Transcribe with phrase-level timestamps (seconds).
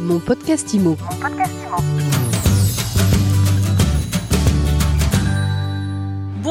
[0.00, 0.96] Mon podcast IMO.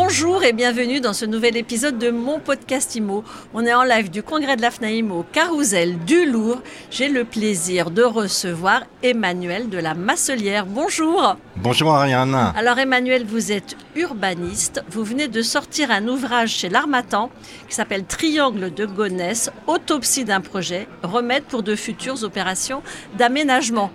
[0.02, 3.26] Bonjour et bienvenue dans ce nouvel épisode de mon podcast IMO.
[3.54, 6.64] On est en live du congrès de la FNAIM au Carousel du Louvre.
[6.90, 10.66] J'ai le plaisir de recevoir Emmanuel de la Masselière.
[10.66, 11.36] Bonjour.
[11.58, 12.34] Bonjour Ariane.
[12.56, 14.82] Alors Emmanuel, vous êtes urbaniste.
[14.90, 17.30] Vous venez de sortir un ouvrage chez l'Armatan
[17.68, 22.82] qui s'appelle Triangle de Gonesse, autopsie d'un projet, remède pour de futures opérations
[23.18, 23.92] d'aménagement.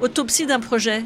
[0.00, 1.04] Autopsie d'un projet,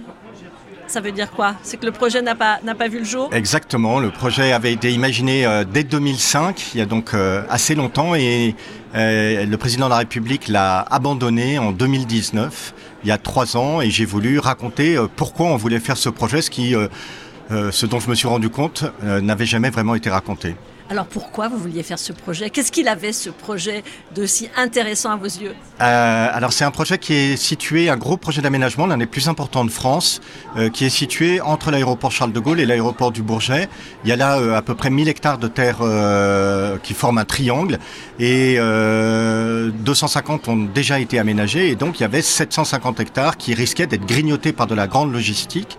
[0.91, 1.55] ça veut dire quoi?
[1.63, 2.59] C'est que le projet n'a pas,
[2.89, 3.31] vu le jour?
[3.33, 7.77] Exactement, le projet avait été imaginé euh, dès 2005, il y a donc euh, assez
[7.77, 8.57] longtemps, et
[8.97, 13.81] euh, le président de la République l'a abandonné en 2019, il y a trois ans,
[13.81, 16.75] et j'ai voulu raconter pourquoi on voulait faire ce projet, ce, qui,
[17.51, 20.55] ce dont je me suis rendu compte n'avait jamais vraiment été raconté.
[20.91, 22.51] Alors pourquoi vous vouliez faire ce projet?
[22.51, 25.55] Qu'est-ce qu'il avait ce projet de si intéressant à vos yeux?
[25.81, 29.29] Euh, Alors c'est un projet qui est situé, un gros projet d'aménagement, l'un des plus
[29.29, 30.21] importants de France,
[30.57, 33.69] euh, qui est situé entre l'aéroport Charles de Gaulle et l'aéroport du Bourget.
[34.03, 35.79] Il y a là euh, à peu près 1000 hectares de terre
[36.83, 37.79] qui forment un triangle
[38.19, 43.87] et 250 ont déjà été aménagés et donc il y avait 750 hectares qui risquaient
[43.87, 45.79] d'être grignotés par de la grande logistique.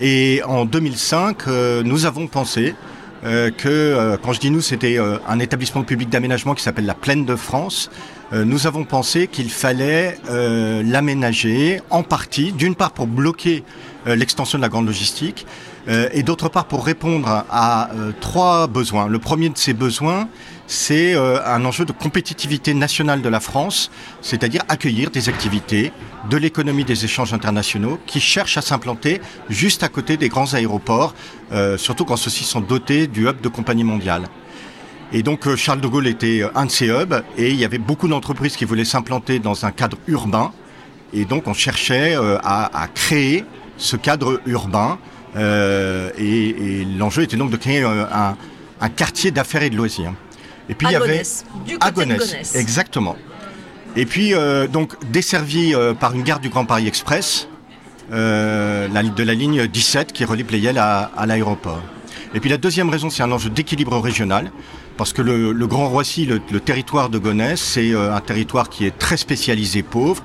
[0.00, 1.46] Et en 2005,
[1.84, 2.74] nous avons pensé
[3.22, 6.94] que, euh, quand je dis nous, c'était euh, un établissement public d'aménagement qui s'appelle la
[6.94, 7.90] Plaine de France.
[8.32, 13.62] nous avons pensé qu'il fallait l'aménager en partie, d'une part pour bloquer
[14.06, 15.46] l'extension de la grande logistique,
[15.88, 19.08] et d'autre part pour répondre à trois besoins.
[19.08, 20.28] Le premier de ces besoins,
[20.66, 25.92] c'est un enjeu de compétitivité nationale de la France, c'est-à-dire accueillir des activités
[26.28, 31.14] de l'économie des échanges internationaux qui cherchent à s'implanter juste à côté des grands aéroports,
[31.52, 34.24] euh, surtout quand ceux-ci sont dotés du hub de compagnie mondiale.
[35.12, 37.64] Et donc euh, Charles de Gaulle était euh, un de ces hubs et il y
[37.64, 40.52] avait beaucoup d'entreprises qui voulaient s'implanter dans un cadre urbain.
[41.12, 43.44] Et donc on cherchait à, créer
[43.76, 44.98] ce cadre urbain.
[45.36, 48.36] Et, l'enjeu était donc de créer un,
[48.96, 50.12] quartier d'affaires et de loisirs.
[50.68, 51.22] Et puis il y avait
[51.66, 53.16] du côté de exactement.
[53.94, 57.48] Et puis, euh, donc, desservi euh, par une gare du Grand Paris Express,
[58.10, 61.82] euh, la, de la ligne 17 qui relie Pleyel à, à l'aéroport.
[62.34, 64.50] Et puis la deuxième raison, c'est un enjeu d'équilibre régional,
[64.96, 68.86] parce que le, le Grand Roissy, le, le, territoire de Gonesse, c'est un territoire qui
[68.86, 70.22] est très spécialisé pauvre,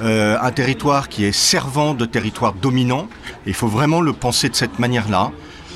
[0.00, 3.08] un territoire qui est servant de territoire dominant.
[3.46, 5.32] Il faut vraiment le penser de cette manière-là.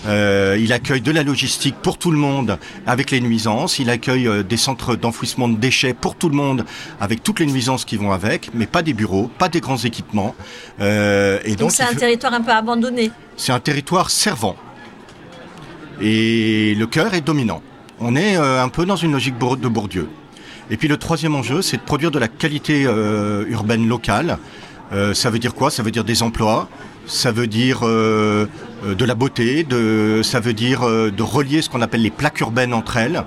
[0.07, 3.79] Euh, il accueille de la logistique pour tout le monde avec les nuisances.
[3.79, 6.65] Il accueille euh, des centres d'enfouissement de déchets pour tout le monde
[7.01, 10.35] avec toutes les nuisances qui vont avec, mais pas des bureaux, pas des grands équipements.
[10.81, 13.11] Euh, et donc c'est un territoire un peu abandonné.
[13.37, 14.57] C'est un territoire servant.
[16.01, 17.63] Et le cœur est dominant.
[18.01, 20.09] On est un peu dans une logique de Bourdieu.
[20.73, 22.83] Et puis le troisième enjeu, c'est de produire de la qualité
[23.49, 24.39] urbaine locale.
[25.13, 25.71] ça veut dire quoi?
[25.71, 26.69] Ça veut dire des emplois,
[27.07, 28.47] ça veut dire euh,
[28.85, 29.67] euh, de la beauté,
[30.23, 33.25] ça veut dire euh, de relier ce qu'on appelle les plaques urbaines entre elles,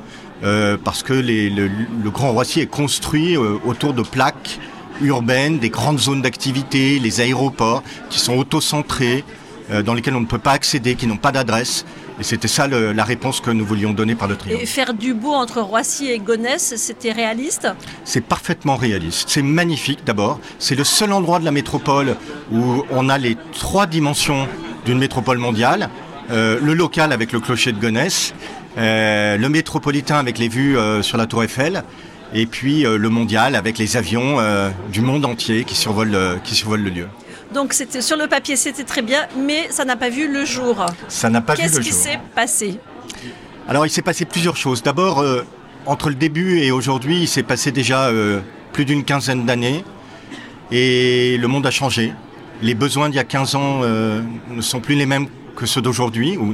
[0.83, 1.69] parce que le,
[2.11, 4.59] Grand Roissy est construit autour de plaques
[5.01, 9.23] urbaines, des grandes zones d'activité, les aéroports qui sont auto-centrés,
[9.83, 11.85] dans lesquels on ne peut pas accéder, qui n'ont pas d'adresse.
[12.19, 14.61] Et c'était ça la réponse que nous voulions donner par le triangle.
[14.61, 17.67] Et faire du beau entre Roissy et Gonesse, c'était réaliste?
[18.03, 19.29] C'est parfaitement réaliste.
[19.29, 20.39] C'est magnifique d'abord.
[20.59, 22.15] C'est le seul endroit de la métropole
[22.51, 24.47] où on a les trois dimensions
[24.85, 25.89] d'une métropole mondiale.
[26.31, 28.33] Euh, le local avec le clocher de Gonesse,
[28.77, 31.83] euh, le métropolitain avec les vues euh, sur la tour Eiffel,
[32.33, 34.39] et puis le mondial avec les avions
[34.91, 37.07] du monde entier qui survolent, qui survolent le lieu.
[37.53, 40.85] Donc c'était sur le papier, c'était très bien, mais ça n'a pas vu le jour.
[41.07, 41.77] Ça n'a pas vu le jour.
[41.77, 42.79] Qu'est-ce qui s'est passé?
[43.67, 44.83] Alors il s'est passé plusieurs choses.
[44.83, 45.43] D'abord, euh,
[45.85, 48.41] entre le début et aujourd'hui, il s'est passé déjà euh,
[48.73, 49.83] plus d'une quinzaine d'années
[50.71, 52.13] et le monde a changé.
[52.61, 55.81] Les besoins d'il y a 15 ans euh, ne sont plus les mêmes que ceux
[55.81, 56.53] d'aujourd'hui, ou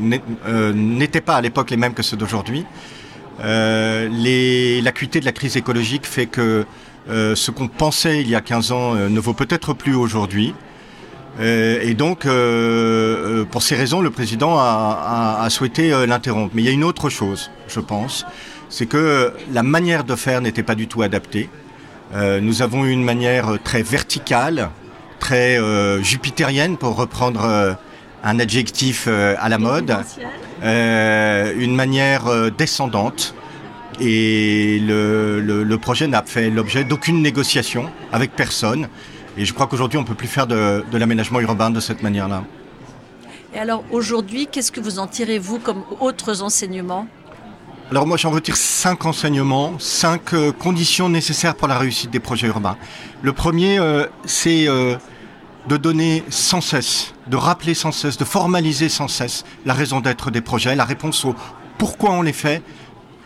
[0.73, 2.65] n'étaient pas à l'époque les mêmes que ceux d'aujourd'hui.
[3.39, 6.65] L'acuité de la crise écologique fait que
[7.07, 10.53] ce qu'on pensait il y a 15 ans ne vaut peut-être plus aujourd'hui.
[11.39, 16.53] Euh, et donc, euh, euh, pour ces raisons, le président a, souhaité l'interrompre.
[16.55, 18.25] Mais il y a une autre chose, je pense,
[18.69, 21.49] c'est que la manière de faire n'était pas du tout adaptée.
[22.13, 24.69] nous avons eu une manière très verticale,
[25.19, 25.57] très
[26.03, 27.77] jupitérienne, pour reprendre
[28.23, 29.95] un adjectif à la mode,
[30.63, 33.35] une manière descendante.
[33.99, 38.87] Et le projet n'a fait l'objet d'aucune négociation avec personne.
[39.37, 42.43] Et je crois qu'aujourd'hui, on ne peut plus faire de, l'aménagement urbain de cette manière-là.
[43.53, 47.07] Et alors aujourd'hui, qu'est-ce que vous en tirez, vous, comme autres enseignements?
[47.89, 52.47] Alors moi j'en retire cinq enseignements, cinq euh, conditions nécessaires pour la réussite des projets
[52.47, 52.77] urbains.
[53.21, 54.95] Le premier, euh, c'est euh,
[55.67, 60.31] de donner sans cesse, de rappeler sans cesse, de formaliser sans cesse la raison d'être
[60.31, 61.35] des projets, la réponse au
[61.77, 62.63] pourquoi on les fait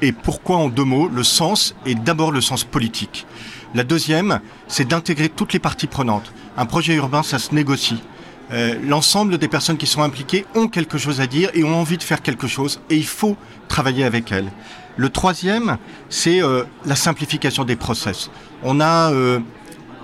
[0.01, 3.27] et pourquoi en deux mots, le sens est d'abord le sens politique.
[3.75, 4.39] La deuxième,
[4.69, 6.31] c'est d'intégrer toutes les parties prenantes.
[6.55, 8.01] Un projet urbain, ça se négocie.
[8.53, 11.97] Euh, l'ensemble des personnes qui sont impliquées ont quelque chose à dire et ont envie
[11.97, 13.35] de faire quelque chose et il faut
[13.67, 14.49] travailler avec elles.
[14.95, 15.77] Le troisième,
[16.07, 18.31] c'est euh, la simplification des process.
[18.63, 19.39] On a euh,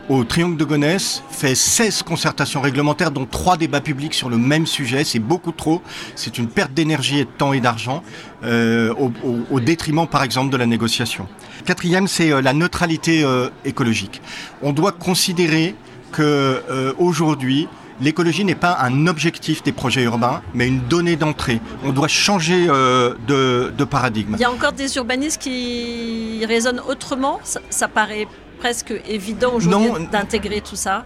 [0.09, 4.65] au Triangle de Gonesse fait 16 concertations réglementaires dont 3 débats publics sur le même
[4.65, 5.03] sujet.
[5.03, 5.81] C'est beaucoup trop.
[6.15, 8.03] C'est une perte d'énergie et de temps et d'argent
[8.43, 9.11] au,
[9.51, 11.27] au, détriment par exemple de la négociation.
[11.65, 13.23] Quatrième, c'est la neutralité
[13.65, 14.21] écologique.
[14.63, 15.75] On doit considérer
[16.11, 17.67] que aujourd'hui
[18.01, 21.61] l'écologie n'est pas un objectif des projets urbains, mais une donnée d'entrée.
[21.83, 24.35] On doit changer euh, de, paradigme.
[24.37, 28.27] Il y a encore des urbanistes qui raisonnent autrement ça, paraît
[28.61, 31.03] presque évident aujourd'hui d'intégrer tout ça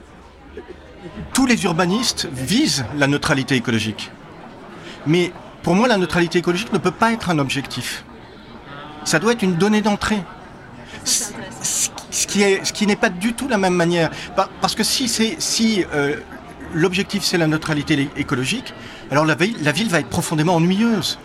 [1.34, 4.12] Tous les urbanistes visent la neutralité écologique.
[5.08, 5.32] Mais
[5.64, 8.04] pour moi, la neutralité écologique ne peut pas être un objectif.
[9.06, 10.22] Ça doit être une donnée d'entrée.
[11.06, 14.12] Ce qui, est, ce qui n'est pas du tout la même manière.
[14.60, 16.18] Parce que si, si euh,
[16.74, 18.74] l'objectif c'est la neutralité écologique,
[19.12, 21.20] alors la ville, la ville va être profondément ennuyeuse.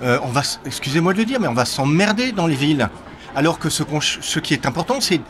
[0.00, 2.88] Euh, on va, excusez-moi de le dire, mais on va s'emmerder dans les villes.
[3.36, 3.82] Alors que ce,
[4.22, 5.20] ce qui est important, c'est,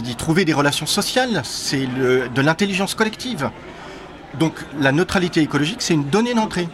[0.00, 3.50] d'y trouver des relations sociales, c'est de l'intelligence collective.
[4.38, 6.68] Donc la neutralité écologique, c'est une donnée d'entrée.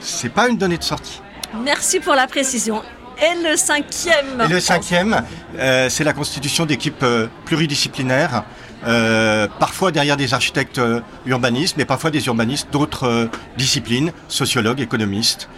[0.00, 1.20] C'est pas une donnée de sortie.
[1.62, 2.82] Merci pour la précision.
[3.18, 5.22] Et le cinquième Et le cinquième,
[5.58, 8.44] euh, c'est la constitution d'équipes euh, pluridisciplinaires
[8.86, 10.80] euh, parfois derrière des architectes
[11.26, 15.48] urbanistes, mais parfois des urbanistes d'autres disciplines, sociologues, économistes,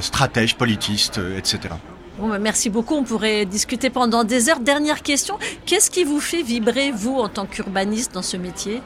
[0.00, 1.74] stratèges, politistes, etc.
[2.18, 2.94] Bon, bah, merci beaucoup.
[2.94, 4.60] On pourrait discuter pendant des heures.
[4.60, 5.38] Dernière question.
[5.66, 8.82] Qu'est-ce qui vous fait vibrer, vous, en tant qu'urbaniste, dans ce métier?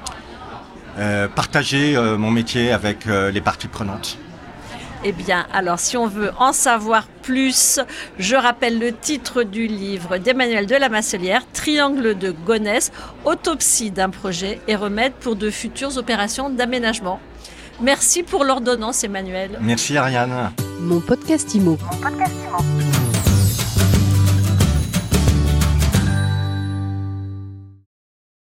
[1.36, 4.18] Partager mon métier avec les parties prenantes.
[5.04, 7.78] Eh bien, alors si on veut en savoir plus,
[8.18, 12.90] je rappelle le titre du livre d'Emmanuel de la Masselière, Triangle de Gonesse,
[13.24, 17.20] autopsie d'un projet et remède pour de futures opérations d'aménagement.
[17.80, 19.56] Merci pour l'ordonnance, Emmanuel.
[19.60, 20.50] Merci, Ariane.
[20.80, 22.97] Mon podcast Mon podcast Imo.